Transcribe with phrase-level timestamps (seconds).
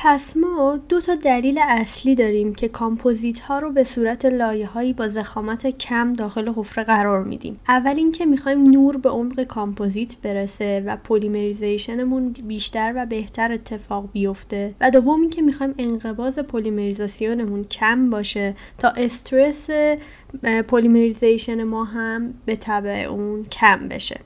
[0.00, 4.92] پس ما دو تا دلیل اصلی داریم که کامپوزیت ها رو به صورت لایه هایی
[4.92, 7.60] با ضخامت کم داخل حفره قرار میدیم.
[7.68, 14.08] اول اینکه می‌خوایم نور به عمق کامپوزیت برسه و polymerization مون بیشتر و بهتر اتفاق
[14.12, 14.74] بیفته.
[14.80, 19.70] و دوم اینکه می‌خوایم انقباض پلیمریزاسیونمون کم باشه تا استرس
[20.68, 24.20] polymerization ما هم به تبع اون کم بشه.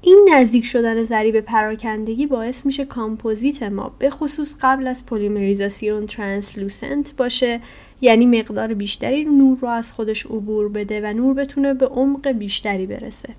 [0.00, 7.16] این نزدیک شدن ضریب پراکندگی باعث میشه کامپوزیت ما به خصوص قبل از پلیمریزاسیون translucent
[7.16, 7.60] باشه
[8.00, 12.86] یعنی مقدار بیشتری نور رو از خودش عبور بده و نور بتونه به عمق بیشتری
[12.86, 13.34] برسه.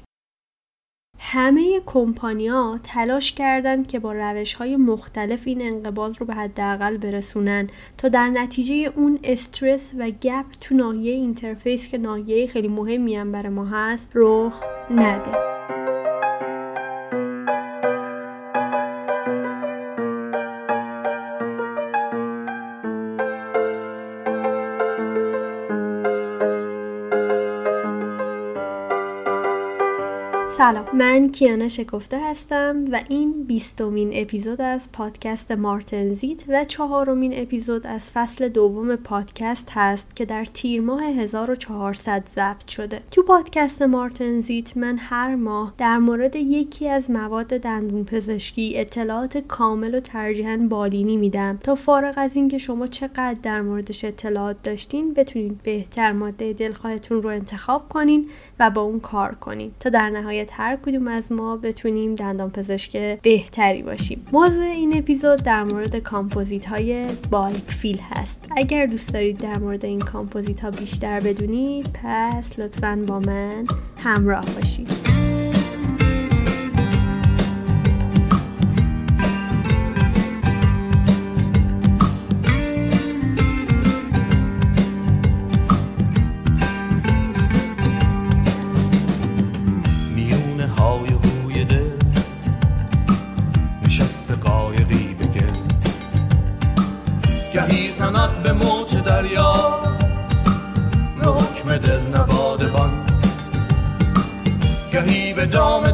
[1.20, 7.68] همه کمپانیا تلاش کردند که با روش های مختلف این انقباض رو به حداقل برسونن
[7.98, 13.32] تا در نتیجه اون استرس و gap تو ناحیه interface که ناحیه خیلی مهمی هم
[13.32, 15.58] برای ما هست رخ نده.
[30.50, 30.86] سلام.
[30.94, 38.12] من کیانا شکفته هستم و این بیستمین اپیزود از پادکست مارتنزیت و چهارمین اپیزود از
[38.12, 43.02] فصل دوم پادکست هست که در تیر ماه 1400 ضبط شده.
[43.12, 49.96] تو پادکست مارتنزیت من هر ماه در مورد یکی از مواد دندون پزشکی اطلاعات کامل
[49.96, 55.64] و ترجیحاً بالینی میدم تا فارغ از اینکه شما چقدر در موردش اطلاعات داشتین بتونید
[55.64, 60.76] بهتر ماده دلخواهتون رو انتخاب کنین و با اون کار کنین تا در نهایت هر
[60.76, 64.26] کدوم از ما بتونیم دندان پزشک بهتری باشیم.
[64.34, 68.48] موضوع این اپیزود در مورد کامپوزیت های bulk fill هست.
[68.58, 73.66] اگر دوست دارید در مورد این کامپوزیت ها بیشتر بدونید پس لطفا با من
[74.04, 75.47] همراه باشید.
[97.98, 99.80] می‌زند به موج دریا
[101.20, 103.06] به حکم دل نه بادبان
[104.94, 105.87] گهی به دام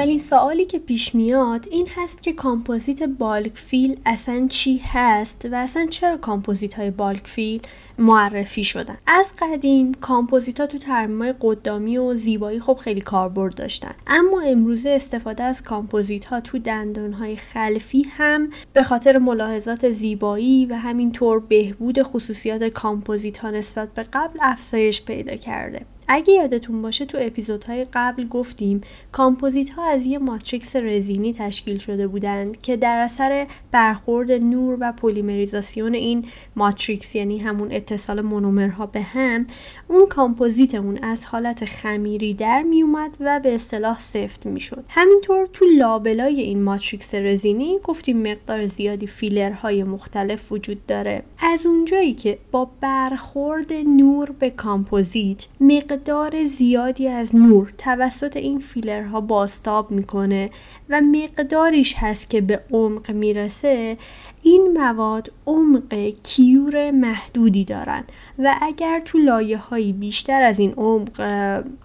[0.00, 5.54] اولین سوالی که پیش میاد این هست که کامپوزیت bulk fill اصلا چی هست و
[5.54, 7.62] اصلا چرا کامپوزیت های bulk fill
[7.98, 13.94] معرفی شدن؟ از قدیم کامپوزیت ها تو ترمیم قدامی و زیبایی خب خیلی کاربرد داشتن.
[14.06, 20.66] اما امروزه استفاده از کامپوزیت ها تو دندان های خلفی هم به خاطر ملاحظات زیبایی
[20.66, 25.86] و همینطور بهبود خصوصیات کامپوزیت ها نسبت به قبل افزایش پیدا کرده.
[26.12, 28.80] اگه یادتون باشه تو اپیزودهای قبل گفتیم
[29.12, 34.92] کامپوزیت ها از یه ماتریکس رزینی تشکیل شده بودند که در اثر برخورد نور و
[34.92, 36.24] پلیمریزاسیون این
[36.56, 39.46] ماتریکس یعنی همون اتصال مونومرها به هم
[39.88, 45.46] اون کامپوزیتمون از حالت خمیری در می اومد و به اصطلاح سفت می شد همینطور
[45.52, 51.22] تو لابلای این ماتریکس رزینی گفتیم مقدار زیادی فیلرهای مختلف وجود داره.
[51.38, 55.99] از اونجایی که با برخورد نور به کامپوزیت مقدار
[56.46, 60.50] زیادی از نور توسط این فیلرها بازتاب می‌کنه
[60.88, 63.96] و مقداریش هست که به عمق می‌رسه.
[64.42, 68.04] این مواد عمق cure محدودی دارن
[68.38, 71.20] و اگر تو لایه هایی بیشتر از این عمق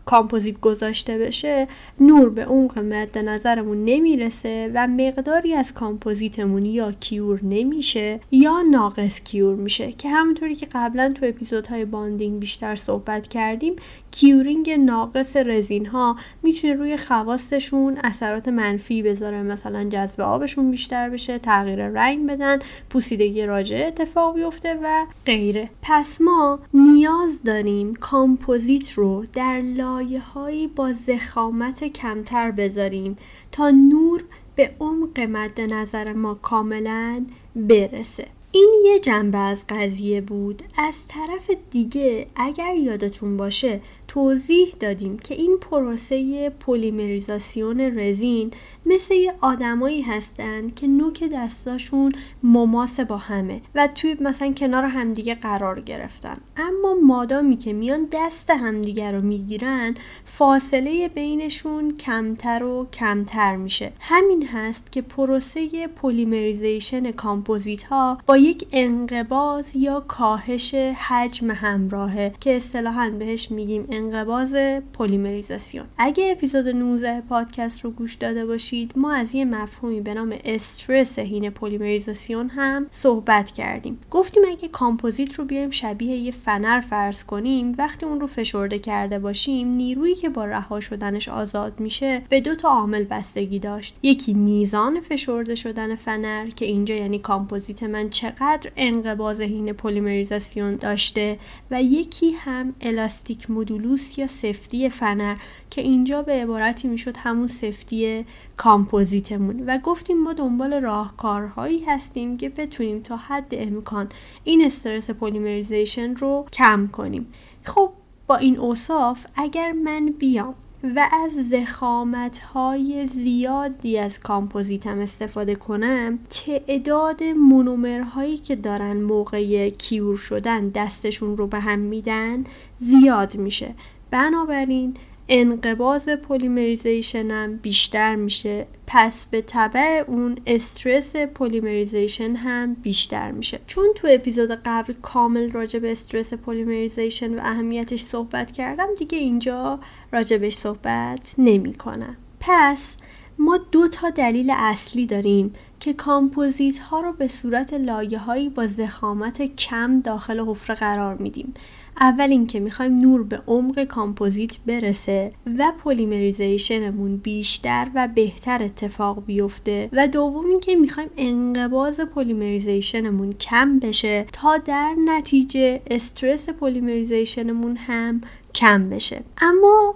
[0.05, 1.67] کامپوزیت گذاشته بشه
[1.99, 9.23] نور به عمق مد نظرمون نمی‌رسه و مقداری از کامپوزیتمون یا cure نمیشه یا ناقص
[9.23, 9.91] cure میشه.
[9.91, 13.75] که همونطوری که قبلا تو اپیزودهای bonding بیشتر صحبت کردیم
[14.11, 19.43] curing ناقص رزین ها می‌تونه روی خواصشون اثرات منفی بذاره.
[19.43, 22.44] مثلا جذب آبشون بیشتر بشه تغییر رنگ بدن
[22.89, 25.69] پوسیدگی راجعه اتفاق بیفته و غیره.
[25.81, 33.17] پس ما نیاز داریم کامپوزیت رو در لایه هایی با ضخامت کمتر بذاریم
[33.51, 34.23] تا نور
[34.55, 37.25] به عمق مد نظر ما کاملا
[37.55, 38.27] برسه.
[38.51, 40.63] این یه جنبه از قضیه بود.
[40.77, 43.81] از طرف دیگه اگر یادتون باشه
[44.15, 48.51] توضیح دادیم که این پروسه پلیمریزاسیون رزین
[48.85, 52.11] مثل یه آدمایی هستن که نوک دستاشون
[52.43, 56.37] مماس با همه و توی مثلا کنار همدیگه قرار گرفتن.
[56.57, 59.95] اما مادامی که میان دست همدیگه رو می‌گیرن
[60.25, 63.91] فاصله بینشون کمتر و کمتر میشه.
[63.99, 72.55] همین هست که پروسه polymerization کامپوزیت ها با یک انقباض یا کاهش حجم همراهه که
[72.55, 74.55] اصطلاحا بهش میگیم انقباض
[74.93, 75.85] پلیمریزاسیون.
[75.97, 81.19] اگه اپیزود 19 پادکست رو گوش داده باشید ما از یه مفهومی به نام استرس
[81.19, 83.99] هین پلیمریزاسیون هم صحبت کردیم.
[84.11, 89.19] گفتیم اگه کامپوزیت رو بیایم شبیه یه فنر فرض کنیم وقتی اون رو فشرده کرده
[89.19, 93.95] باشیم نیرویی که با رها شدنش آزاد میشه به دو تا عامل بستگی داشت.
[94.03, 101.39] یکی میزان فشرده شدن فنر که اینجا یعنی کامپوزیت من چقدر انقباض هین پلیمریزاسیون داشته
[101.71, 105.35] و یکی هم elastic modulus یا سفتی فنر
[105.69, 108.25] که اینجا به عبارتی می‌شد همون سفتی
[108.57, 109.63] کامپوزیتمون.
[109.67, 114.09] و گفتیم ما دنبال راهکارهایی هستیم که بتونیم تا حد امکان
[114.43, 117.27] این استرس polymerization رو کم کنیم.
[117.63, 117.89] خب
[118.27, 126.19] با این اوصاف اگر من بیام و از ضخامت های زیادی از کامپوزیتم استفاده کنم
[126.29, 132.43] تعداد مونومرهایی که دارن موقع cure شدن دستشون رو به هم میدن
[132.77, 133.75] زیاد میشه.
[134.11, 134.93] بنابراین
[135.29, 138.67] انقباض polymerization هم بیشتر میشه.
[138.87, 143.59] پس به تبع اون استرس polymerization هم بیشتر میشه.
[143.67, 149.79] چون تو اپیزود قبل کامل راجع به استرس polymerization و اهمیتش صحبت کردم دیگه اینجا
[150.11, 152.17] راجبش صحبت نمی کنم.
[152.39, 152.97] پس
[153.39, 158.67] ما دو تا دلیل اصلی داریم که کامپوزیت ها رو به صورت لایه هایی با
[158.67, 161.53] ضخامت کم داخل حفره قرار میدیم.
[161.99, 169.25] اول اینکه می‌خوایم نور به عمق کامپوزیت برسه و polymerization مون بیشتر و بهتر اتفاق
[169.25, 177.55] بیفته و دوم اینکه می‌خوایم انقباض polymerization مون کم بشه تا در نتیجه استرس polymerization
[177.55, 178.21] مون هم
[178.55, 179.21] کم بشه.
[179.37, 179.95] اما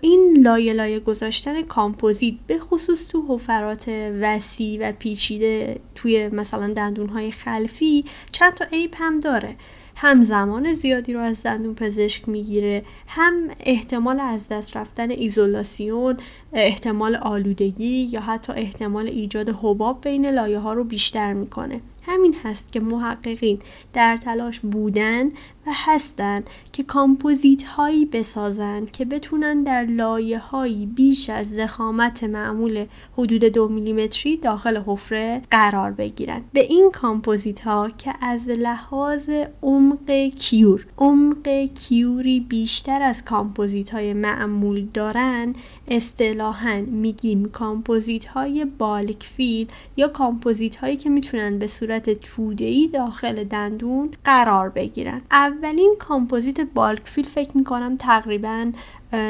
[0.00, 3.88] این لایه لایه گذاشتن کامپوزیت به خصوص تو حفرات
[4.20, 9.56] وسیع و پیچیده توی مثلا دندونهای خلفی چند تا عیب هم داره.
[9.96, 16.16] هم زمان زیادی رو از دندون پزشک می‌گیره هم احتمال از دست رفتن ایزولاسیون
[16.52, 21.80] احتمال آلودگی یا حتی احتمال ایجاد حباب بین لایه ها رو بیشتر می‌کنه.
[22.02, 23.58] همین هست که محققین
[23.92, 25.26] در تلاش بودن
[25.66, 32.86] و هستن که کامپوزیت هایی بسازن که بتونن در لایه هایی بیش از ضخامت معمول
[33.18, 36.42] حدود دو میلیمتری داخل حفره قرار بگیرن.
[36.52, 39.30] به این کامپوزیت ها که از لحاظ
[39.62, 45.54] عمق cure عمق cure ی بیشتر از کامپوزیت های معمول دارن
[45.88, 49.66] اصطلاحا میگیم کامپوزیت های bulk fill
[49.96, 55.22] یا کامپوزیت هایی که می‌تونن به صورت توده‌ای داخل دندون قرار بگیرن.
[55.30, 58.72] اولین کامپوزیت bulk fill فکر می‌کنم تقریبا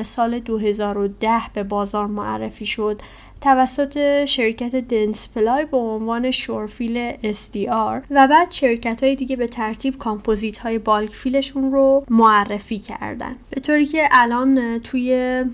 [0.03, 3.03] سال 2010 به بازار معرفی شد.
[3.41, 10.59] توسط شرکت Dentsply به عنوان SureFil SDR و بعد شرکت های دیگه به ترتیب کامپوزیت
[10.59, 13.37] های bulk fill شون رو معرفی کردن.
[13.51, 15.45] به طوری که الان توی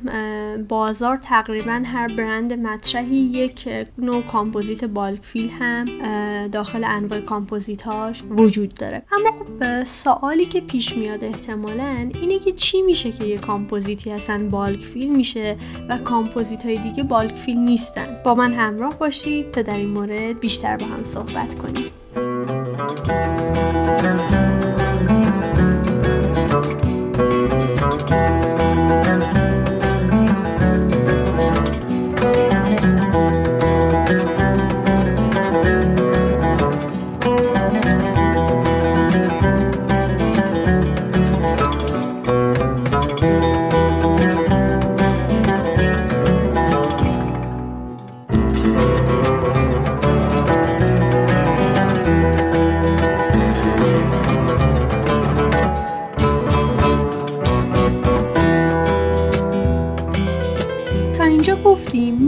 [0.69, 3.69] بازار تقریبا هر برند مطرحی یک
[3.99, 5.85] نوع کامپوزیت bulk fill هم
[6.49, 9.03] داخل انواع کامپوزیت هاش وجود داره.
[9.13, 14.49] اما خب سوالی که پیش میاد احتمالا اینه که چی میشه که یه کامپوزیتی اصلا
[14.51, 15.57] bulk fill میشه
[15.89, 18.17] و کامپوزیت های دیگه bulk fill نیستن.
[18.25, 21.91] با من همراه باشید تا در این مورد بیشتر با هم صحبت کنیم.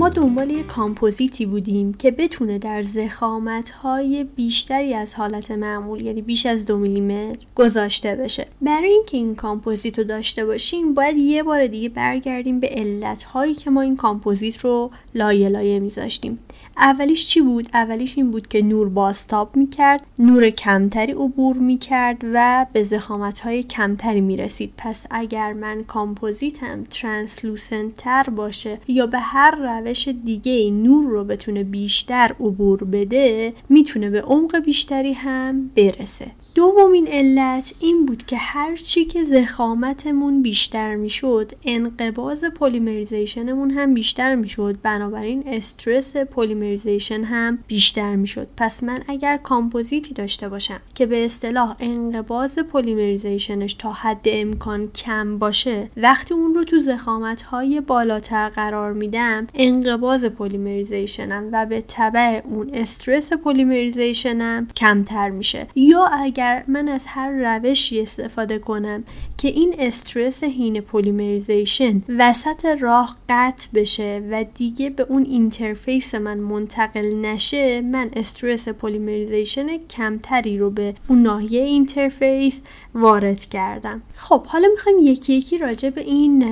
[0.09, 6.47] دنبال یه کامپوزیتی بودیم که بتونه در ضخامت های بیشتری از حالت معمول یعنی بیش
[6.47, 8.47] از دو میلیمتر گذاشته بشه.
[8.63, 13.55] برای اینکه این کامپوزیت رو داشته باشیم باید یه بار دیگه برگردیم به علت هایی
[13.55, 16.39] که ما این کامپوزیت رو لایه لایه میذاشتیم.
[16.77, 22.67] اولیش چی بود؟ اولیش این بود که نور بازتاب می‌کرد نور کمتری عبور می‌کرد و
[22.73, 24.73] به ضخامت های کمتری می‌رسید.
[24.77, 31.65] پس اگر من کامپوزیتم translucent تر باشه یا به هر روش دیگه نور رو بتونه
[31.65, 36.31] بیشتر عبور بده می‌تونه به عمق بیشتری هم برسه.
[36.59, 44.35] دومین علت این بود که هرچی که ضخامتمون بیشتر می‌شد انقباض polymerization مون هم بیشتر
[44.35, 44.79] می‌شد.
[44.83, 48.49] بنابراین استرس polymerization هم بیشتر می‌شد.
[48.57, 54.89] پس من اگر کامپوزیتی داشته باشم که به اصطلاح انقباض polymerization ش تا حد امکان
[54.93, 61.67] کم باشه وقتی اون رو تو ضخامت های بالاتر قرار میدم انقباض polymerization م و
[61.67, 65.67] به تبع اون استرس polymerization م کمتر میشه.
[65.75, 69.05] یا اگر من از هر روشی استفاده کنم
[69.37, 76.39] که این استرس حین polymerization وسط راه قطع بشه و دیگه به اون interface من
[76.39, 82.63] منتقل نشه من استرس polymerization کمتری رو به اون ناحیه interface
[82.95, 84.03] وارد کردم.
[84.15, 86.43] خب حالا می‌خوایم یکی یکی راجع به این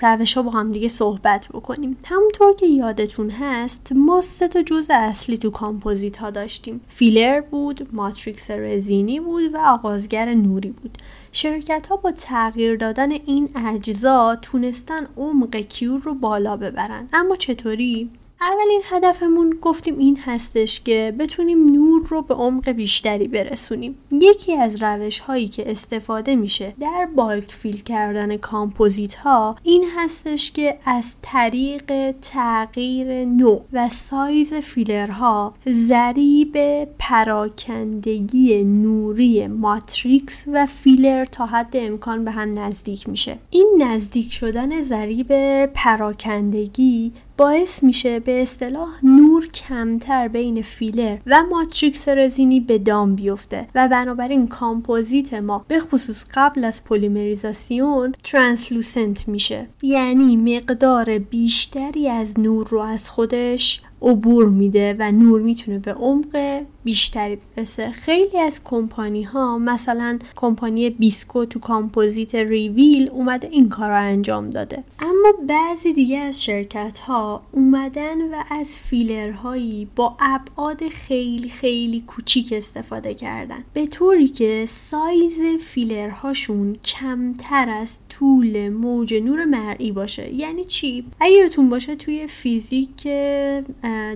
[0.00, 1.96] روش ها با هم دیگه صحبت بکنیم.
[2.04, 6.80] همونطور که یادتون هست ما سه تا جزء اصلی تو کامپوزیت ها داشتیم.
[6.88, 10.98] فیلر بود ماتریکس رزینی بود و آغازگر نوری بود.
[11.32, 17.08] شرکت ها با تغییر دادن این اجزا تونستن عمق cure رو بالا ببرن.
[17.12, 18.10] اما چطوری؟
[18.42, 23.98] اولین هدفمون گفتیم این هستش که بتونیم نور رو به عمق بیشتری برسونیم.
[24.10, 30.52] یکی از روش هایی که استفاده میشه در bulk fill کردن کامپوزیت ها این هستش
[30.52, 41.46] که از طریق تغییر نوع و سایز فیلرها ضریب پراکندگی نوری matrix و فیلر تا
[41.46, 43.38] حد امکان به هم نزدیک میشه.
[43.50, 45.32] این نزدیک شدن ضریب
[45.66, 53.68] پراکندگی باعث میشه به اصطلاح نور کمتر بین فیلر و matrix رزینی به دام بیفته
[53.74, 59.66] و بنابراین کامپوزیت ما به خصوص قبل از پلیمریزاسیون translucent میشه.
[59.82, 66.62] یعنی مقدار بیشتری از نور رو از خودش عبور میده و نور می‌تونه به عمق
[66.84, 67.90] بیشتری برسه.
[67.90, 74.50] خیلی از کمپانی ها مثلا کمپانی Bisco تو کامپوزیت ریویل اومده این کار رو انجام
[74.50, 74.84] داده.
[74.98, 82.52] اما بعضی دیگه از شرکت ها اومدن و از فیلرهایی با ابعاد خیلی خیلی کوچیک
[82.56, 83.64] استفاده کردن.
[83.72, 90.34] به طوری که سایز فیلرهاشون کمتر از طول موج نور مرئی باشه.
[90.34, 93.06] یعنی چی؟ اگه باشه توی فیزیک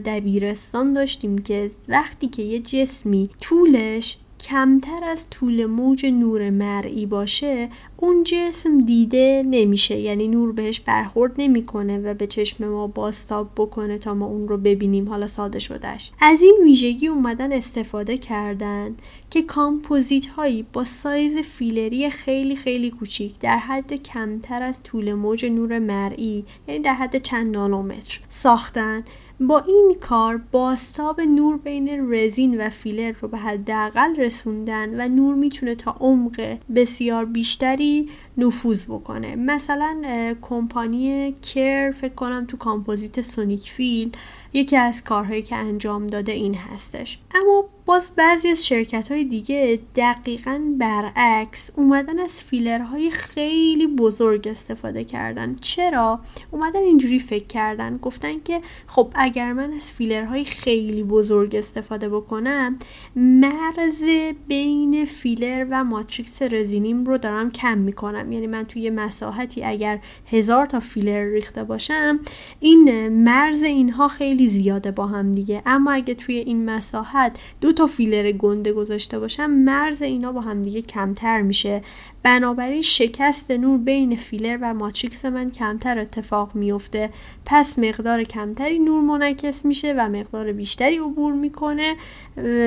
[0.04, 8.24] دبیرستان داشتیم که وقتی که جسمی طولش کمتر از طول موج نور مرئی باشه اون
[8.24, 9.98] جسم دیده نمیشه.
[9.98, 14.56] یعنی نور بهش برخورد نمی‌کنه و به چشم ما باستاب بکنه تا ما اون رو
[14.56, 15.08] ببینیم.
[15.08, 16.10] حالا ساده شدهش.
[16.20, 18.96] از این ویژگی اومدن استفاده کردن
[19.30, 25.44] که کامپوزیت هایی با سایز فیلری خیلی خیلی کوچیک در حد کمتر از طول موج
[25.44, 29.04] نور مرئی یعنی در حد چند نانومتر ساختن.
[29.40, 35.34] با این کار بازتاب نور بین رزین و فیلر رو به حداقل رسوندن و نور
[35.34, 39.36] می‌تونه تا عمق بسیار بیشتری نفوذ بکنه.
[39.36, 40.02] مثلا
[40.42, 44.12] کمپانی Kerr فکر کنم تو کامپوزیت SonicFill
[44.52, 47.18] یکی از کارهایی که انجام داده این هستش.
[47.34, 55.04] اما باز بعضی از شرکت های دیگه دقیقا برعکس اومدن از فیلرهای خیلی بزرگ استفاده
[55.04, 55.56] کردن.
[55.60, 57.96] چرا؟ اومدن اینجوری فکر کردن.
[57.96, 62.78] گفتن که خب اگر من از فیلرهای خیلی بزرگ استفاده بکنم
[63.16, 64.04] مرز
[64.48, 68.32] بین فیلر و ماتریکس رزینیم رو دارم کم می‌کنم.
[68.32, 69.98] یعنی من توی مساحتی اگر
[70.30, 72.20] هزار تا فیلر ریخته باشم
[72.60, 75.62] این مرز اینها خیلی زیاده با هم دیگه.
[75.66, 80.62] اما اگه توی این مساحت دو تا فیلر گنده گذاشته باشم مرز اینا با هم
[80.62, 81.82] دیگه کمتر میشه.
[82.22, 87.10] بنابراین شکست نور بین فیلر و matrix من کمتر اتفاق میفته.
[87.44, 91.96] پس مقدار کمتری نور منعکس میشه و مقدار بیشتری عبور می‌کنه.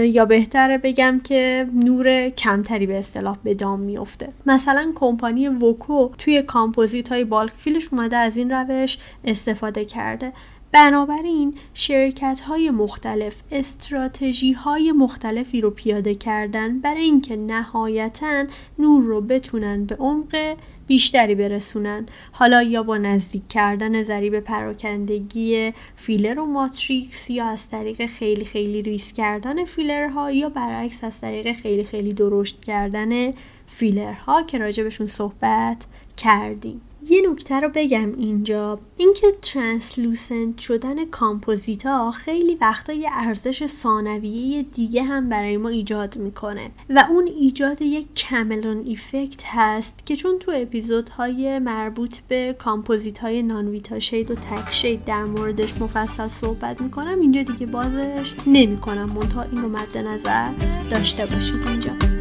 [0.03, 6.41] یا بهتره بگم که نور کمتری به اصطلاح به دام میفته مثلا کمپانی VOCO توی
[6.41, 10.33] کامپوزیت های bulk fill ش اومده از این روش استفاده کرده.
[10.71, 18.45] بنابراین شرکت های مختلف استراتژی های مختلفی رو پیاده کردن برای اینکه نهایتا
[18.79, 20.55] نور رو بتونن به عمق
[20.87, 22.05] بیشتری برسونن.
[22.31, 28.81] حالا یا با نزدیک کردن ضریب پراکندگی فیلر و ماتریکس یا از طریق خیلی خیلی
[28.81, 33.31] ریس کردن فیلرها یا برعکس از طریق خیلی خیلی درشت کردن
[33.67, 35.85] فیلرها که راجبشون صحبت
[36.17, 36.81] کردیم.
[37.07, 38.79] یه نکته رو بگم اینجا.
[38.97, 46.71] اینکه translucent شدن کامپوزیتا خیلی وقتا یه ارزش ثانویه دیگه هم برای ما ایجاد می‌کنه.
[46.89, 53.43] و اون ایجاد یک chameleon effect هست که چون تو اپیزودهای مربوط به کامپوزیت های
[53.43, 57.19] non-Vita shade و تک shade در موردش مفصل صحبت می‌کنم.
[57.19, 59.05] اینجا دیگه بازش نمی‌کنم.
[59.05, 60.49] منتها این رو مد نظر
[60.89, 62.18] داشته باشید اینجا.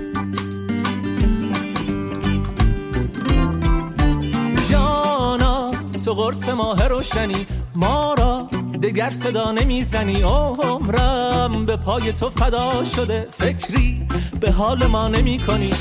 [6.09, 7.47] تو قرص ماه روشنی.
[7.75, 8.49] ما را
[8.83, 10.23] دگر صدا نمی‌زنی.
[10.23, 14.07] عمرم به پای تو فدا شده فکری.
[14.41, 15.73] به حال ما نمی کنی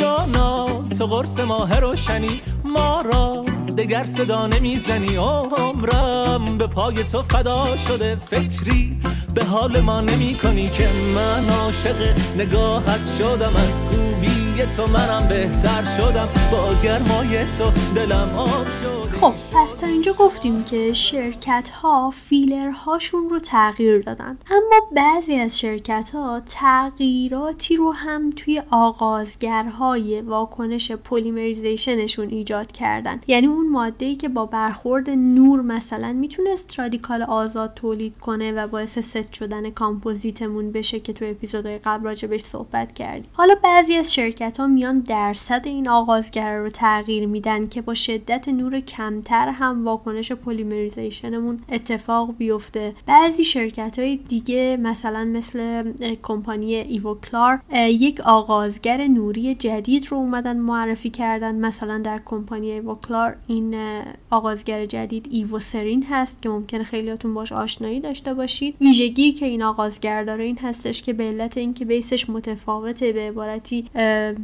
[0.00, 0.66] جانا
[0.98, 2.40] تو قرص ماه روشنی.
[2.64, 3.44] ما را
[3.78, 5.16] دگر صدا نمی‌زنی.
[5.16, 9.00] عمرم به پای تو فدا شده فکری.
[9.34, 13.56] به حال ما نمی کنی که من عاشق نگاهت شدم.
[13.56, 16.28] از خوبی تو منم بهتر شدم.
[16.52, 19.05] با گرمای تو دلم آب شد.
[19.20, 24.38] خب پس تا اینجا گفتیم که شرکت ها فیلر هاشون رو تغییر دادن.
[24.50, 33.20] اما بعضی از شرکت ها تغییراتی رو هم توی آغازگرهای واکنش polymerization شون ایجاد کردن.
[33.26, 38.98] یعنی اون ماده که با برخورد نور مثلا می‌تونست رادیکال آزاد تولید کنه و باعث
[38.98, 43.30] ست شدن کامپوزیتمون بشه که تو اپیزودهای قبل راجبش صحبت کردیم.
[43.32, 48.48] حالا بعضی از شرکت ها میان درصد این آغازگر رو تغییر میدن که با شدت
[48.48, 52.94] نور کمتر هم واکنش polymerization مون اتفاق بیفته.
[53.06, 61.10] بعضی شرکت های دیگه مثلا مثل کمپانی Ivoclar یک آغازگر نوری جدید رو اومدن معرفی
[61.10, 61.54] کردن.
[61.54, 63.76] مثلا در کمپانی Ivoclar این
[64.30, 68.76] آغازگر جدید Ivocerin هست که ممکنه خیلیاتون باش آشنایی داشته باشید.
[68.80, 73.20] ویژگی که این آغازگر داره این هستش که به علت اینکه base ش متفاوته به
[73.20, 73.84] عبارتی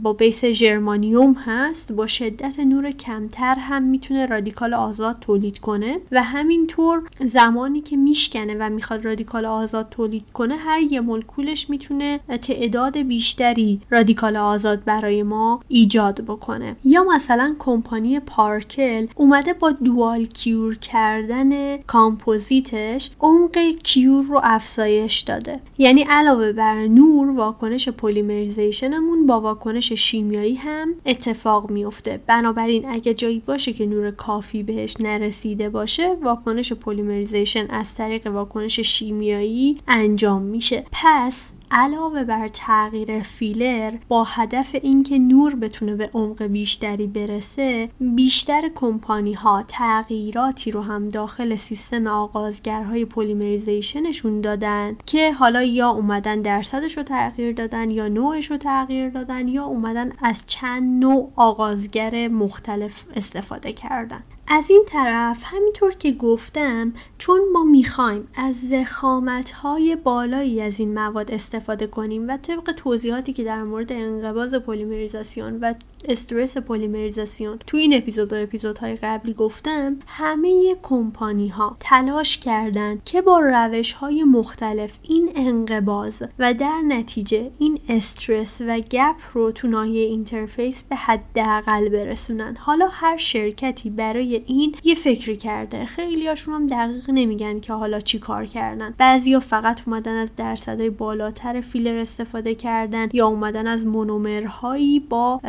[0.03, 6.23] با base ژرمانیوم هست با شدت نور کمتر هم می‌تونه رادیکال آزاد تولید کنه و
[6.23, 12.99] همینطور زمانی که میشکنه و می‌خواد رادیکال آزاد تولید کنه هر یه مولکولش می‌تونه تعداد
[12.99, 16.77] بیشتری رادیکال آزاد برای ما ایجاد بکنه.
[16.85, 25.61] یا مثلا کمپانی Parkell اومده با dual cure کردن کامپوزیتش عمق cure رو افزایش داده.
[25.79, 32.21] یعنی علاوه بر نور واکنش polymerization مون با واکنش شیمیایی هم اتفاق میفته.
[32.27, 38.81] بنابراین اگه جایی باشه که نور کافی بهش نرسیده باشه واکنش polymerization از طریق واکنش
[38.81, 40.85] شیمیایی انجام میشه.
[40.93, 48.71] پس علاوه بر تغییر فیلر با هدف اینکه نور بتونه به عمق بیشتری برسه بیشتر
[48.75, 56.43] کمپانی ها تغییراتی رو هم داخل سیستم آغازگرهای polymerization شون دادن که حالا یا اومدن
[56.43, 62.29] درصدش رو تغییر دادن یا نوعش رو تغییر دادن یا اومدن از چند نوع آغازگر
[62.29, 64.23] مختلف استفاده کردن.
[64.49, 70.95] از این طرف همینطور که گفتم چون ما می‌خوایم از ضخامت های بالایی از این
[70.95, 75.75] مواد استفاده کنیم و طبق توضیحاتی که در مورد انقباض پلیمریزاسیون و
[76.09, 77.59] استرس پلیمریزاسیون.
[77.67, 83.93] تو این اپیزود و اپیزودهای قبلی گفتم همه کمپانی ها تلاش کردند که با روش
[83.93, 90.85] های مختلف این انقباض و در نتیجه این استرس و gap رو تو ناحیه interface
[90.85, 92.57] به حداقل برسونن.
[92.57, 95.85] حالا هر شرکتی برای این یه فکری کرده.
[95.85, 98.95] خیلی هاشون هم دقیق نمیگن که حالا چی کار کردن.
[98.99, 105.41] بعضیا فقط اومدن از درصدهای بالاتر فیلر استفاده کردن یا اومدن از مونومرهایی با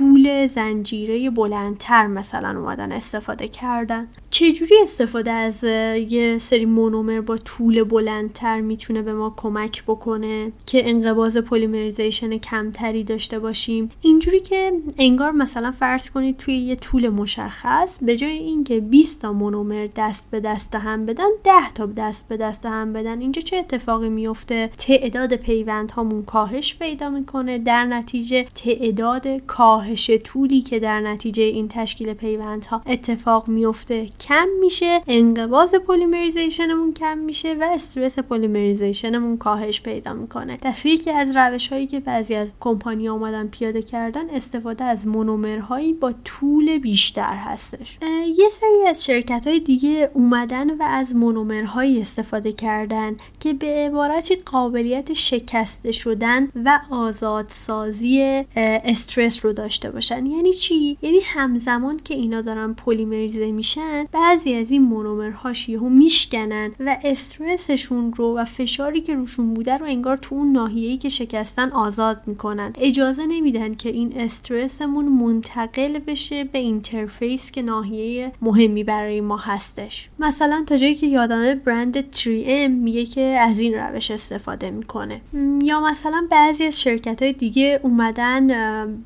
[0.00, 4.08] طول زنجیره بلندتر مثلا اومدن استفاده کردن.
[4.30, 10.88] چجوری استفاده از یه سری مونومر با طول بلندتر می‌تونه به ما کمک بکنه که
[10.88, 17.98] انقباض polymerization کمتری داشته باشیم؟ اینجوری که انگار مثلا فرض کنید توی یه طول مشخص
[18.02, 22.36] به جای اینکه 20 تا مونومر دست به دست هم بدن 10 تا دست به
[22.36, 23.20] دست هم بدن.
[23.20, 30.60] اینجا چه اتفاقی میفته تعداد پیوند هامون کاهش پیدا می‌کنه در نتیجه تعداد کاهش طولی
[30.60, 37.54] که در نتیجه این تشکیل پیوندها اتفاق میفته کم میشه انقباض polymerization مون کم میشه
[37.54, 40.58] و استرس polymerization مون کاهش پیدا می‌کنه.
[40.62, 45.92] پس یکی از روش هایی که بعضی از کمپانی آمدن پیاده کردن استفاده از مونومرهایی
[45.92, 47.98] با طول بیشتر هستش.
[48.38, 54.36] یه سری از شرکت های دیگه اومدن و از مونومرهایی استفاده کردن که به عبارتی
[54.36, 60.26] قابلیت شکسته شدن و آزادسازی استرس رو داشته باشن.
[60.26, 66.70] یعنی چی؟ یعنی همزمان که اینا دارن پلیمریزه میشن بعضی از این مونومرهاش یهو میشکنن
[66.80, 71.70] و استرسشون رو و فشاری که روشون بوده رو انگار تو اون ناحیه‌ای که شکستن
[71.70, 72.72] آزاد می‌کنن.
[72.78, 80.08] اجازه نمیدن که این استرسمون منتقل بشه به interface که ناحیه مهمی برای ما هستش.
[80.18, 85.20] مثلا تا جایی که یادمه برند 3M میگه که از این روش استفاده می‌کنه.
[85.62, 88.46] یا مثلا بعضی از شرکت های دیگه اومدن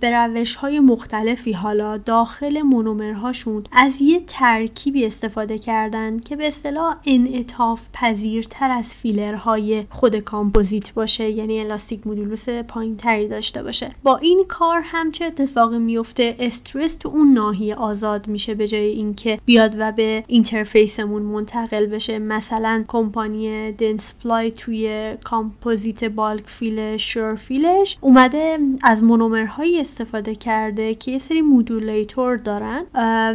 [0.01, 6.49] به روش های مختلفی حالا داخل مونومرهاشون از یه ترکیب ترکیبی استفاده کردن که به
[6.49, 13.91] اصطلاح انعطاف پذیرتر از فیلرهای خود کامپوزیت باشه یعنی elastic modulus پایین تری داشته باشه.
[14.03, 18.87] با این کار هم چه اتفاقی میفته استرس تو اون ناحیه آزاد میشه به جای
[18.87, 22.19] اینکه بیاد و به interface مون منتقل بشه.
[22.19, 26.97] مثلا کمپانی Dentsply توی کامپوزیت bulk fill
[27.37, 32.85] fill ش اومده از مونومرهایی استفاده کرده که یه سری modulator دارن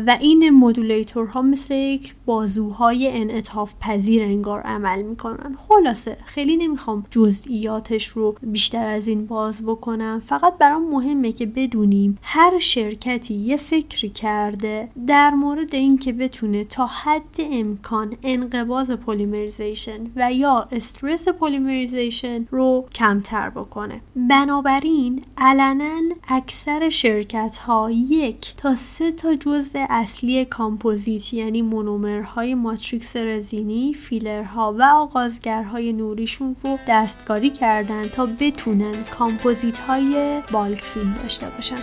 [0.08, 5.58] و این modulator ها مثل یک بازوهای انعطاف پذیر انگار عمل می‌کنن.
[5.68, 10.20] خلاصه خیلی نمی‌خوام جزئیاتش رو بیشتر از این باز بکنم.
[10.20, 16.86] فقط برام مهمه که بدونیم هر شرکتی یه فکری کرده در مورد اینکه بتونه تا
[16.86, 24.02] حد امکان انقباض polymerization و یا استرس polymerization رو کمتر بکنه.
[24.16, 33.16] بنابراین عملا اکثر شرکت ها یک تا سه تا جزء اصلی کامپوزیت یعنی مونومرهای ماتریکس
[33.16, 41.14] رزینی فیلرها و آغازگرهای نوریشون رو دستکاری کردن تا بتونن کامپوزیت های bulk fill هم
[41.14, 41.80] داشته باشن.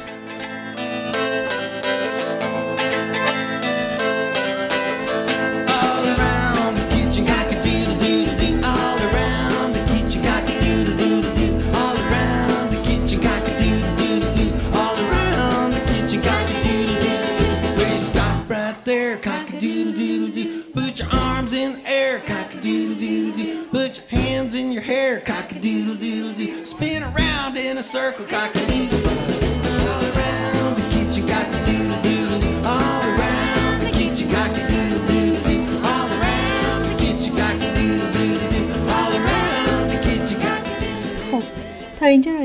[28.16, 28.55] com caca.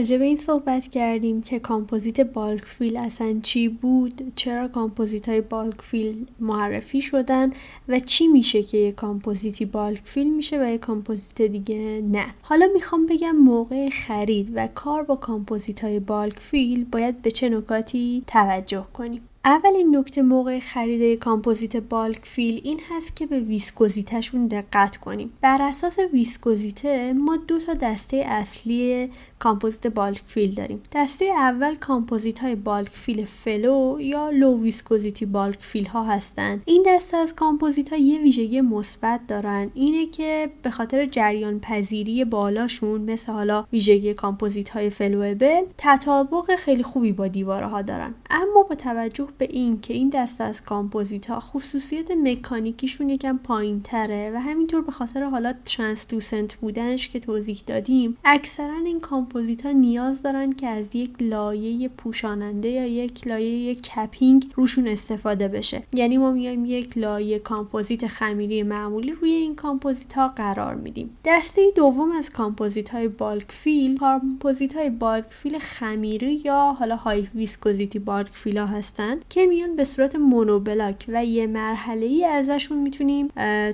[0.02, 5.42] راجع به این صحبت کردیم که کامپوزیت bulk fill اصلا چی بود؟ چرا کامپوزیت های
[5.42, 7.52] bulk fill معرفی شدن؟
[7.88, 12.68] و چی میشه که یه کامپوزیتی bulk fill میشه و یه کامپوزیت دیگه نه؟ حالا
[12.74, 18.24] می‌خوام بگم موقع خرید و کار با کامپوزیت های bulk fill باید به چه نکاتی
[18.28, 19.22] توجه کنیم.
[19.46, 25.34] اولین نکته موقع خرید کامپوزیت bulk fill این هست که به ویسکوزیتشون دقت کنیم.
[25.42, 29.10] بر اساس ویسکوزیته ما دو تا دسته اصلی
[29.42, 30.82] کامپوزیت bulk fill داریم.
[30.92, 36.84] دسته اول کامپوزیت های bulk fill flow یا low viscosity bulk fill ها هستند این
[36.88, 39.72] دسته از کامپوزیت ها یه ویژگی مثبت دارن.
[39.74, 46.84] اینه که به خاطر جریان پذیری بالاشون مثل حالا ویژگی کامپوزیت های flowable تطابق خیلی
[46.84, 48.14] خوبی با دیوارها دارن.
[48.30, 53.82] اما با توجه به این که این دسته از کامپوزیت ها خصوصیت مکانیکیشون یکم پایین
[53.82, 59.31] تره و همینطور به خاطر حالا translucent بودنش که توضیح دادیم اکثرا این کامپوزیت
[59.64, 65.84] ها نیاز دارن که از یک لایه پوشاننده یا یک لایه capping روشون استفاده بشه.
[65.94, 71.18] یعنی ما میایم یک لایه کامپوزیت خمیری معمولی روی این کامپوزیت ها قرار میدیم.
[71.26, 77.28] دسته دوم از کامپوزیت های bulk fill کامپوزیت های bulk fill خمیری یا حالا high
[77.36, 82.78] viscosity bulk fill ها هستن که میان به صورت monoblock و یه مرحله ای ازشون
[82.78, 83.28] می‌تونیم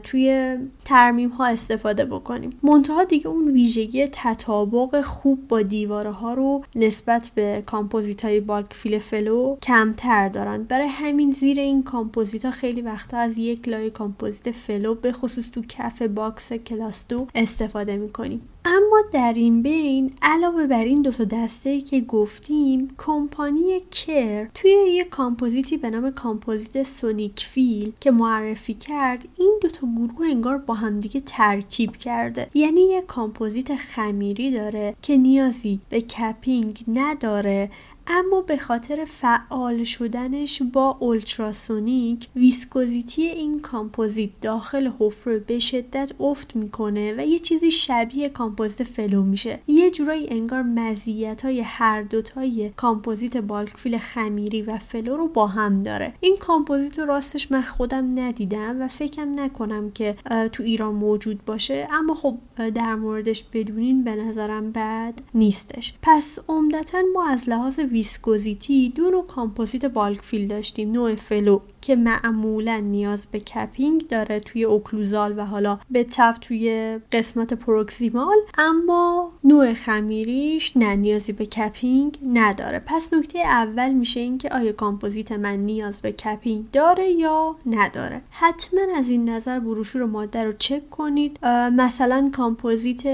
[0.03, 2.59] توی ترمیم ها استفاده بکنیم.
[2.63, 8.73] منتها دیگه اون ویژگی تطابق خوب با دیواره ها رو نسبت به کامپوزیت های bulk
[8.73, 10.63] fill flow کمتر دارن.
[10.63, 15.51] برای همین زیر این کامپوزیت ها خیلی وقتا از یک لایه کامپوزیت flow به خصوص
[15.51, 18.41] تو کف box class دو استفاده می‌کنیم.
[18.87, 25.03] اما در این بین علاوه بر این دوتا دسته که گفتیم کمپانی Kerr توی یه
[25.03, 31.95] کامپوزیتی به نام کامپوزیت SonicFill که معرفی کرد این دوتا گروه انگار با همدیگه ترکیب
[31.95, 32.49] کرده.
[32.53, 37.69] یعنی یه کامپوزیت خمیری داره که نیازی به capping نداره.
[38.09, 46.55] اما به خاطر فعال شدنش با اولتراسونیک viscosity این کامپوزیت داخل حفره به شدت افت
[46.55, 49.59] می‌کنه و یه چیزی شبیه کامپوزیت flow میشه.
[49.67, 55.47] یه جورایی انگار مزیت های هر دوتای کامپوزیت bulk fill خمیری و flow رو با
[55.47, 56.13] هم داره.
[56.19, 60.15] این کامپوزیت رو راستش من خودم ندیدم و فکرم نکنم که
[60.51, 61.87] تو ایران موجود باشه.
[61.91, 62.37] اما خب
[62.75, 65.93] در موردش بدونین به نظرم بد نیستش.
[66.01, 71.59] پس عمدتا ما از لحاظ viscosity دو نوع کامپوزیت bulk fill داشتیم نوع flow.
[71.87, 78.37] که معمولا نیاز به capping داره توی occlusal و حالا به تبع توی قسمت proximal
[78.57, 82.81] اما نوع خمیریش نه نیازی به capping نداره.
[82.85, 88.81] پس نکته اول میشه اینکه آیا کامپوزیت من نیاز به capping داره یا نداره؟ حتما
[88.97, 91.39] از این نظر بروشور ماده رو چک کنید.
[91.77, 93.05] مثلا کامپوزیت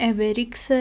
[0.00, 0.72] everX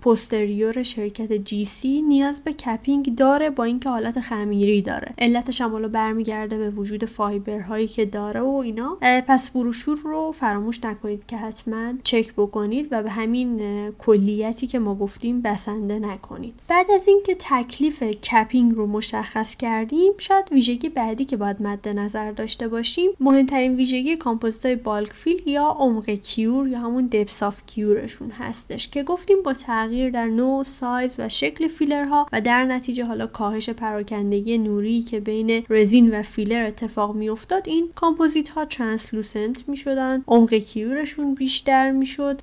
[0.00, 5.14] Posterior شرکت GC نیاز به capping داره با اینکه حالت خمیری داره.
[5.18, 8.98] علتش هم حالا برمیگرده به وجود fiber هایی که داره و اینا.
[9.00, 13.60] پس بروشور رو فراموش نکنید که حتما چک بکنید و به همین
[13.98, 16.54] کلیتی که ما گفتیم بسنده نکنید.
[16.68, 22.32] بعد از اینکه تکلیف capping رو مشخص کردیم شاید ویژگی بعدی که باید مد نظر
[22.32, 27.98] داشته باشیم مهمترین ویژگی کامپوزیت bulk fill یا عمق cure یا همون depth of cure
[27.98, 33.04] شون هستش که گفتیم با تغییر در نوع سایز و شکل فیلرها و در نتیجه
[33.04, 39.68] حالا کاهش پراکندگی نوری که بین رزین و فیلر اتفاق میافتاد این کامپوزیت ها translucent
[39.68, 42.40] می شدن عمق cure شون بیشتر می شد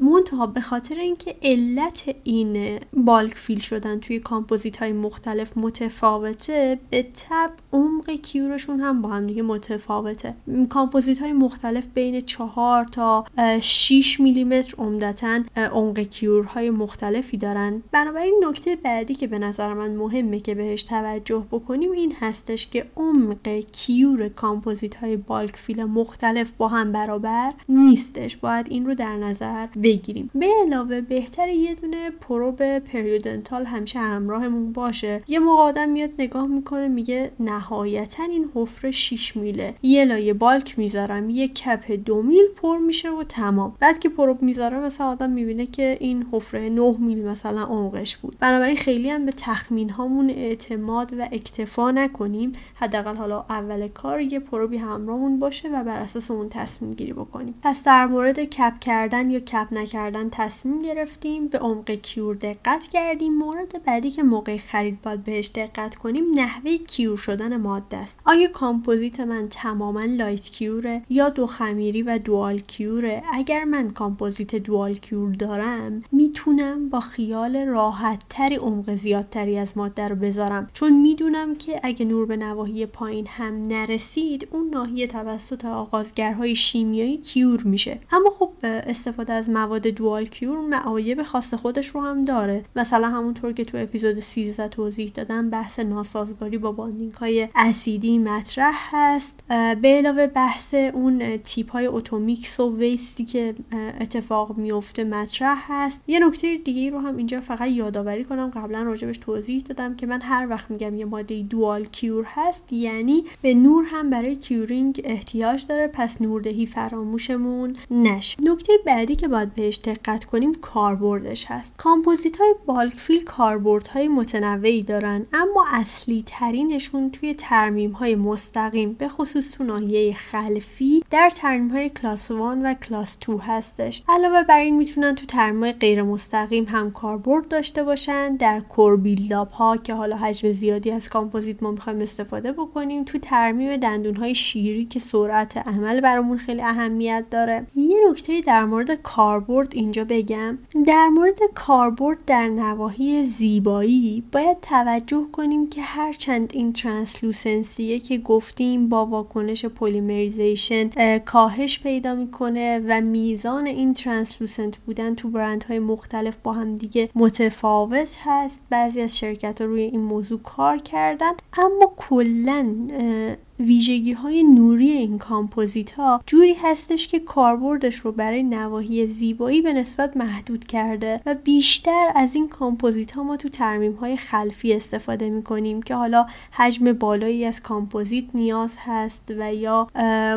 [0.00, 7.02] منتها به خاطر اینکه علت این bulk fill شدن توی کامپوزیت های مختلف متفاوته به
[7.02, 10.34] تبع عمق cure شون هم با هم دیگه متفاوته.
[10.70, 13.24] کامپوزیت های مختلف بین 4 تا
[13.60, 17.82] 6 میلیمتر عمدتا عمق cure های مختلفی دارن.
[17.92, 22.86] بنابراین نکته بعدی که به نظر من مهمه که بهش توجه بکنیم این هستش که
[23.02, 28.36] عمق cure کامپوزیت های bulk fill مختلف با هم برابر نیستش.
[28.36, 30.30] باید این رو در نظر بگیریم.
[30.34, 35.22] به علاوه بهتر یه دونه probe periodontal همیشه همراهمون باشه.
[35.28, 39.74] یه موقع آدم میاد نگاه می‌کنه میگه نهایتا این حفره 6 میله.
[39.82, 43.76] یه لایه bulk می‌ذارم یه cap دو میل پر میشه و تمام.
[43.80, 48.36] بعد که probe می‌ذاره مثلا آدم می‌بینه که این حفره 9 میل مثلا عمقش بود.
[48.40, 52.52] بنابراین خیلی هم به تخمین هامون اعتماد و اکتفا نکنیم.
[52.92, 57.12] حداقل حالا اول کار یه probe ی همراهمون باشه و بر اساس اون تصمیم گیری
[57.12, 57.54] بکنیم.
[57.62, 63.34] پس در مورد cap کردن یا cap نکردن تصمیم گرفتیم به عمق cure دقت کردیم.
[63.34, 68.20] مورد بعدی که موقع خرید باید بهش دقت کنیم نحوه cure شدن ماده است.
[68.24, 73.64] آیا کامپوزیت من تماما light cure ه یا دو خمیری و dual cure ه؟ اگر
[73.64, 80.16] من کامپوزیت dual cure دارم می‌تونم با خیال راحت تری عمق زیادتری از ماده رو
[80.16, 80.68] بذارم.
[80.74, 87.16] چون می‌دونم که اگه نور به نواحی پایین هم نرسید اون ناحیه توسط آغازگرهای شیمیایی
[87.16, 87.98] cure میشه.
[88.12, 92.64] اما خب استفاده از مواد dual cure معایب خاص خودش رو هم داره.
[92.76, 98.74] مثلا همونطور که تو اپیزود 13 توضیح دادم بحث ناسازگاری با bonding های اسیدی مطرح
[98.92, 99.44] هست.
[99.48, 103.54] به علاوه بحث اون tip های automix و waste ی که
[104.00, 106.02] اتفاق میفته مطرح هست.
[106.06, 108.50] یه نکته دیگه رو هم اینجا فقط یادآوری کنم.
[108.50, 113.24] قبلا راجبش توضیح دادم که من هر وقت میگم یه ماده dual cure هست یعنی
[113.42, 118.36] به نور هم برای curing احتیاج داره پس نوردهی فراموشمون نشه.
[118.44, 121.76] نکته بعدی که باید بهش دقت کنیم کاربردش هست.
[121.76, 128.92] کامپوزیت های bulk fill کاربرد های متنوعی دارن اما اصلی ترینشون توی ترمیم های مستقیم
[128.92, 134.02] به خصوص تو ناحیه خلفی در ترمیم های کلاس 1 و کلاس 2 هستش.
[134.08, 138.36] علاوه بر این می‌تونن تو ترمیم های غیر مستقیم هم کاربرد داشته باشن.
[138.36, 143.18] در core buildup ها که حالا حجم زیادی از کامپوزیت ما می‌خوایم استفاده بکنیم تو
[143.18, 147.66] ترمیم دندون های شیری که سرعت عمل برامون خیلی اهمیت داره.
[147.76, 150.58] یه نکته در مورد کاربرد اینجا بگم.
[150.86, 158.18] در مورد کاربرد در نواحی زیبایی باید توجه کنیم که هرچند این translucency ه که
[158.18, 166.36] گفتیم با واکنش polymerization کاهش پیدا می‌کنه و میزان این translucent بودن تو برندهای مختلف
[166.42, 168.62] با هم دیگه متفاوت هست.
[168.70, 171.32] بعضی از شرکت ها روی این موضوع کار کردن.
[171.58, 178.42] اما کلا then ویژگی های نوری این کامپوزیت ها جوری هستش که کاربردش رو برای
[178.42, 183.92] نواحی زیبایی به نسبت محدود کرده و بیشتر از این کامپوزیت ها ما تو ترمیم
[183.92, 189.88] های خلفی استفاده می کنیم که حالا حجم بالایی از کامپوزیت نیاز هست و یا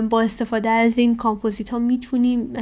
[0.09, 2.53] با استفاده از این کامپوزیت ها می‌تونیم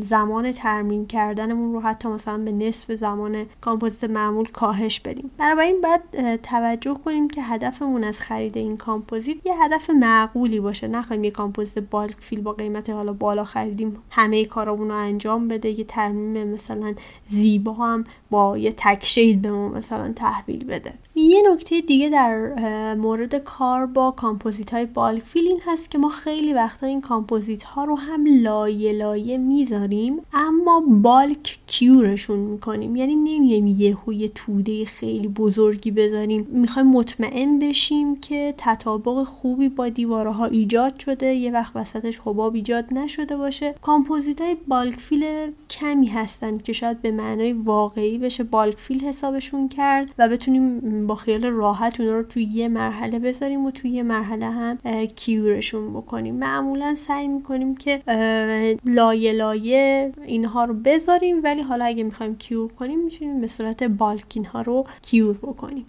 [0.00, 5.30] زمان ترمیم کردنمون رو حتی مثلا به نصف زمان کامپوزیت معمول کاهش بدیم.
[5.38, 10.88] بنابراین باید توجه کنیم که هدفمون از خرید این کامپوزیت یه هدف معقولی باشه.
[10.88, 15.78] نخوایم یه کامپوزیت bulk fill با قیمت حالا بالا خریدیم همه کارامون رو انجام بده.
[15.78, 16.94] یه ترمیم مثلا
[17.28, 20.94] زیبا هم با یه تک به ما مثلا تحویل بده.
[21.14, 26.08] یه نکته دیگه در مورد کار با کامپوزیت های bulk fill این هست که ما
[26.08, 32.96] خیلی وقتا این کامپوزیت ها رو هم لایه لایه می‌ذاریم اما bulk cure شون می‌کنیم.
[32.96, 36.46] یعنی نمیایم یهو یه توده خیلی بزرگی بذاریم.
[36.50, 42.94] می‌خوایم مطمئن بشیم که تطابق خوبی با دیوارها ایجاد شده یه وقت وسطش حباب ایجاد
[42.94, 43.74] نشده باشه.
[43.82, 45.24] کامپوزیت های bulk fill
[45.70, 51.14] کمی هستند که شاید به معنای واقعی بشه bulk fill حسابشون کرد و بتونیم با
[51.14, 55.92] خیال راحت اونا رو توی یه مرحله بذاریم و توی یه مرحله هم cure شون
[55.92, 56.34] بکنیم.
[56.34, 58.02] معمولا سعی می‌کنیم که
[58.84, 64.32] لایه لایه اینها رو بذاریم ولی حالا اگه می‌خوایم cure کنیم می‌تونیم به صورت bulk
[64.34, 65.86] اینها رو cure بکنیم.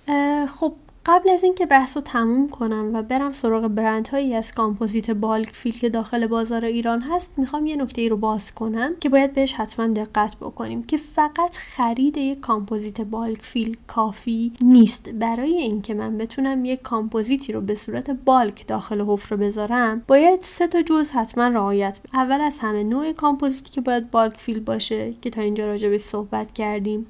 [0.47, 0.73] خب
[1.05, 5.49] قبل از اینکه بحث رو تموم کنم و برم سراغ برند هایی از کامپوزیت bulk
[5.49, 9.33] fill که داخل بازار ایران هست می‌خوام یه نکته ای رو باز کنم که باید
[9.33, 15.09] بهش حتما دقت بکنیم که فقط خرید یک کامپوزیت bulk fill کافی نیست.
[15.09, 20.67] برای اینکه من بتونم یک کامپوزیتی رو به صورت bulk داخل حفره بذارم باید سه
[20.67, 25.29] تا جز حتما رعایت اول از همه نوع کامپوزیتی که باید bulk fill باشه که
[25.29, 27.07] تا اینجا راجع صحبت کردیم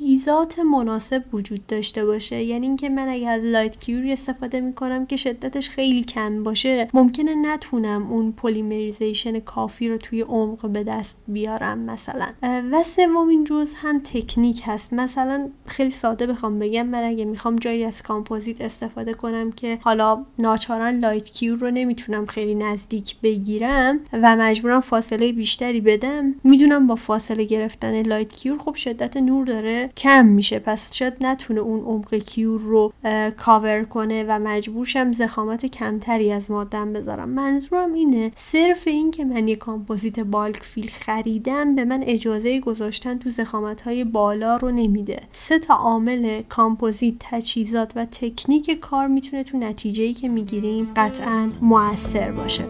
[0.00, 2.42] تجهیزات مناسب وجود داشته باشه.
[2.42, 6.88] یعنی اینکه من اگه از light cure ی استفاده می‌کنم که شدتش خیلی کم باشه
[6.94, 12.26] ممکنه نتونم اون polymerization کافی رو توی عمق به دست بیارم مثلا.
[12.42, 14.92] و سومین جز هم تکنیک هست.
[14.92, 20.24] مثلا خیلی ساده بخوام بگم من اگه می‌خوام جایی از کامپوزیت استفاده کنم که حالا
[20.38, 26.94] ناچارا light cure رو نمی‌تونم خیلی نزدیک بگیرم و مجبورم فاصله بیشتری بدم می‌دونم با
[26.94, 29.89] فاصله گرفتن light cure خب شدت نور داره.
[29.96, 30.58] کم میشه.
[30.58, 32.92] پس شاید نتونه اون عمق cure رو
[33.36, 37.28] کاور کنه و مجبور شم ضخامت کمتری از مادم بذارم.
[37.28, 43.18] منظورم اینه صرف این که من یه کامپوزیت bulk fill خریدم به من اجازه گذاشتن
[43.18, 45.20] تو ضخامت های بالا رو نمیده.
[45.32, 52.32] سه تا عامل کامپوزیت تجهیزات و تکنیک کار می‌تونه تو نتیجه که می‌گیریم قطعا موثر
[52.32, 52.64] باشه.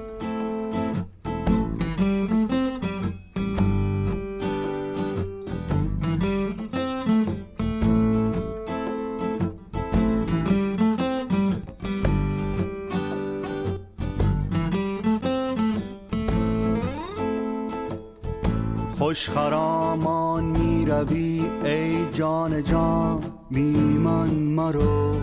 [19.11, 23.21] خوش خرامان می روی ای جان جان
[23.51, 25.15] بیمن مرو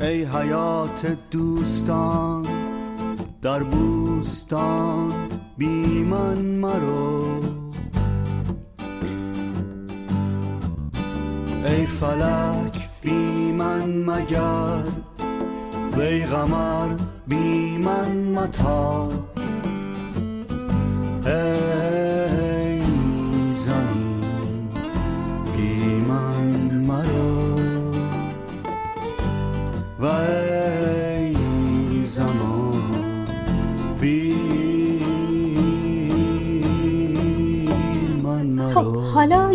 [0.00, 2.46] ای حیات دوستان
[3.42, 5.12] در بوستان
[5.58, 7.40] بیمن مرو
[11.64, 14.82] ای فلک بیمن مگر
[15.96, 16.88] وی غمر
[17.26, 19.31] بیمن متا ای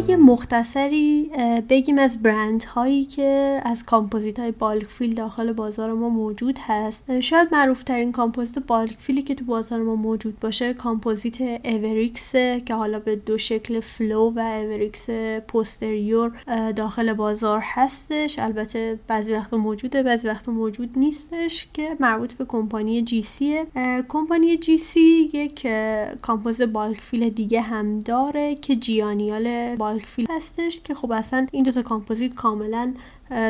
[0.08, 1.32] یه مختصری
[1.70, 7.20] بگیم از برند هایی که از کامپوزیت های bulk fill داخل بازار ما موجود هست.
[7.20, 12.32] شاید معروف ترین کامپوزیت bulk fill ی که تو بازار ما موجود باشه کامپوزیت اوریکس
[12.36, 15.10] که حالا به دو شکل Flow و everX
[15.48, 16.32] Posterior
[16.76, 18.40] داخل بازار هستش.
[18.40, 23.68] البته بعضی وقت موجوده بعضی وقت موجود نیستش که مربوط به کمپانی GC ه
[24.10, 25.68] کمپانی GC یک
[26.22, 31.64] کامپوزیت bulk fill دیگه هم داره که G-aenial bulk fill هستش که خب اصلا این
[31.64, 32.94] دوتا کامپوزیت کاملا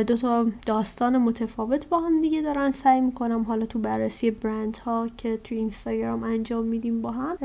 [0.08, 5.08] دو تا داستان متفاوت با هم دیگه دارن سعی می‌کنم حالا تو بررسی برند ها
[5.18, 7.36] که تو اینستاگرام انجام میدیم با هم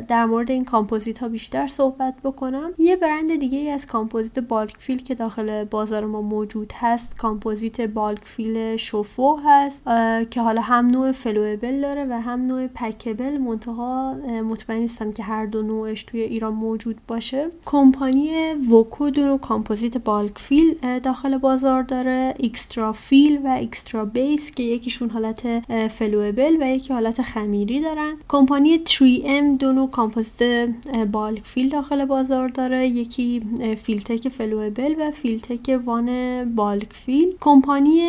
[0.00, 2.70] در مورد این کامپوزیت ها بیشتر صحبت بکنم.
[2.78, 7.80] یه برند دیگه ای از کامپوزیت bulk fill که داخل بازار ما موجود هست کامپوزیت
[7.80, 9.84] bulk fill Shofu هست
[10.30, 15.46] که حالا هم نوع flowable داره و هم نوع packable منتها مطمئن نیستم که هر
[15.46, 17.50] دو نوعش توی ایران موجود باشه.
[17.64, 24.50] کمپانی VOCO دو کامپوزیت bulk fill داخل بازار بازار داره x-tra fil و x-tra base
[24.50, 28.16] که یکیشون حالت flowable و یکی حالت خمیری دارن.
[28.28, 30.68] کمپانی 3M دو نوع کامپوزیت
[31.12, 32.86] bulk fill داخل بازار داره.
[32.86, 33.42] یکی
[33.82, 36.08] Filtek flowable و Filtek One
[36.54, 38.02] bulk fill کمپانی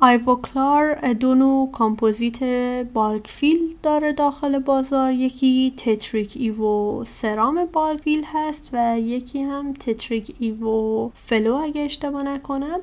[0.00, 2.42] Ivoclar دو نوع کامپوزیت
[2.94, 5.12] bulk fill داره داخل بازار.
[5.12, 12.75] یکی Tetric EvoCeram bulk fill هست و یکی هم Tetric EvoFlow اگه اشتباه نکنم.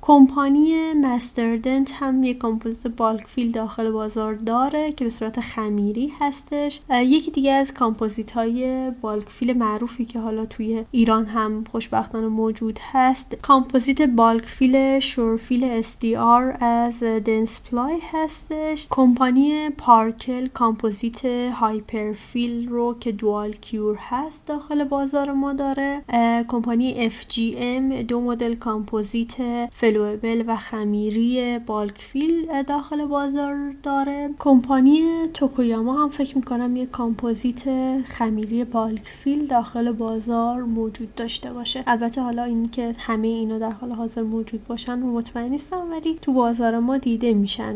[0.00, 6.80] کمپانی Master-Dent هم یک کامپوزیت bulk fill داخل بازار داره که به صورت خمیری هستش.
[6.90, 12.78] یکی دیگه از کامپوزیت های bulk fill معروفی که حالا توی ایران هم خوشبختانه موجود
[12.92, 13.34] هست.
[13.42, 18.86] کامپوزیت bulk fill SureFil SDR از Dentsply هستش.
[18.90, 26.02] کمپانی Parkell کامپوزیت HyperFIL رو که dual cure هست داخل بازار ما داره.
[26.48, 29.34] کمپانی FGM دو مدل کامپوزیت کامپوزیت
[29.72, 34.30] flowable و خمیری bulk fill داخل بازار داره.
[34.38, 35.02] کمپانی
[35.34, 37.62] Tokuyama هم فکر می‌کنم یه کامپوزیت
[38.04, 41.84] خمیری bulk fill داخل بازار موجود داشته باشه.
[41.86, 46.32] البته حالا این که همه اینا در حال حاضر موجود باشن مطمئن نیستم ولی تو
[46.32, 47.74] بازار ما دیده میشن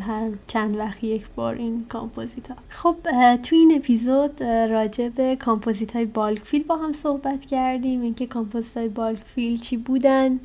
[0.00, 2.96] هر چند وقت یک بار این کامپوزیت ها خب
[3.36, 8.00] تو این اپیزود راجع به کامپوزیت های bulk fill با هم صحبت کردیم.
[8.02, 10.40] اینکه کامپوزیت های bulk fill چی بودن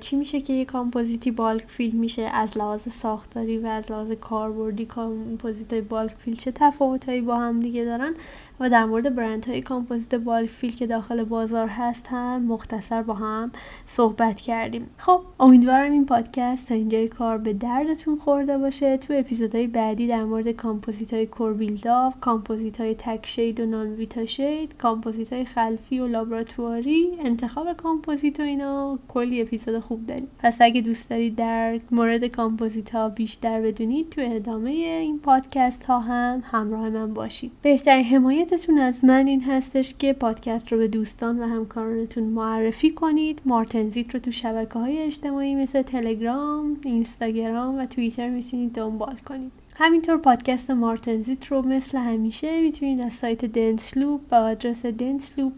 [0.00, 4.86] چی میشه که یه کامپوزیتی bulk fill میشه از لحاظ ساختاری و از لحاظ کاربردی
[4.86, 8.14] کامپوزیت های bulk fill چه تفاوتهایی با هم دیگه دارن
[8.60, 13.14] و در مورد برند های کامپوزیت bulk fill که داخل بازار هست هم مختصر با
[13.14, 13.52] هم
[13.86, 14.90] صحبت کردیم.
[14.98, 18.96] خب امیدوارم این پادکست تا اینجای کار به دردتون خورده باشه.
[18.96, 23.86] تو اپیزودهای بعدی در مورد کامپوزیت های core build-up کامپوزیت های تک shade و non
[23.92, 30.28] Vita shade کامپوزیت های خلفی و لابراتواری انتخاب کامپوزیت و اینا کلی اپیزود خوب داریم.
[30.38, 35.98] پس اگه دوست دارید در مورد کامپوزیت ها بیشتر بدونید تو ادامه این پادکست ها
[35.98, 37.52] هم همراه من باشید.
[37.62, 42.90] بهترین حمایت حمایتتون از من این هستش که پادکست رو به دوستان و همکارانتون معرفی
[42.90, 43.40] کنید.
[43.44, 49.52] مارتنزیت رو تو شبکه های اجتماعی مثل تلگرام، اینستاگرام و توییتر می‌تونید دنبال کنید.
[49.74, 54.86] همینطور پادکست مارتنزیت رو مثل همیشه می‌تونید از سایت دنسلوپ با آدرس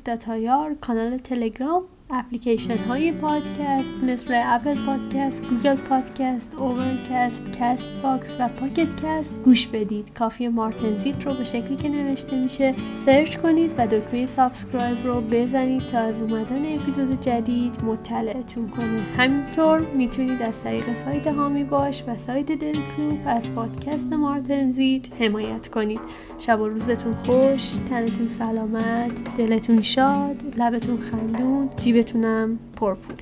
[0.04, 9.04] داتایار کانال تلگرام اپلیکیشن های پادکست مثل Apple Podcast، Google Podcast، Overcast، Castbox و Pocket
[9.04, 10.14] Casts گوش بدید.
[10.14, 15.82] کافیه مارتنزیت رو به شکلی که نوشته میشه search کنید و دکمه subscribe رو بزنید
[15.82, 19.02] تا از اومدن اپیزود جدید مطلعتون کنه.
[19.16, 26.00] همینطور می‌تونید از طریق سایت حامی باش و سایت دلتوب از پادکست مارتنزیت حمایت کنید.
[26.38, 33.16] شب و روزتون خوش، تنتون سلامت، دلتون شاد، لبتون خندون، جیب بتونم پرپول.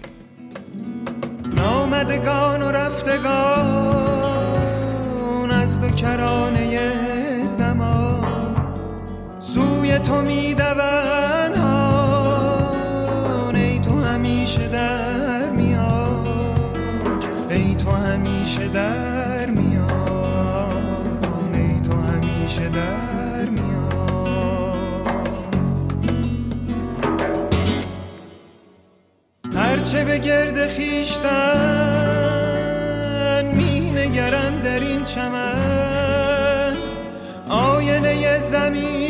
[1.57, 3.31] نامدگان و رفتگان
[5.51, 8.77] از دو کرانه زمان.
[9.39, 11.66] سوی تو میدون
[29.87, 31.27] هرچه به گرد خیشتن
[33.57, 36.75] می نگرم در این چمن.
[37.49, 39.06] آینه زمیر